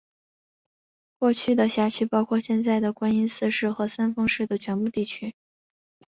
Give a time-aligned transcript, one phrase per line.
[1.19, 5.35] 过去的辖区包含现在的观音寺市和三丰市的全部地区。